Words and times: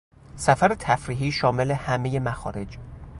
سفر 0.35 0.75
تفریحی 0.75 1.31
شامل 1.31 1.71
همهی 1.71 2.19
مخارج 2.19 2.77